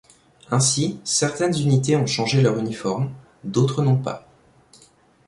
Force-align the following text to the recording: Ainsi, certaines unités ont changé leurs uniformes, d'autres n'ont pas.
Ainsi, 0.49 0.99
certaines 1.03 1.53
unités 1.55 1.95
ont 1.95 2.07
changé 2.07 2.41
leurs 2.41 2.57
uniformes, 2.57 3.11
d'autres 3.43 3.83
n'ont 3.83 4.01
pas. 4.01 4.27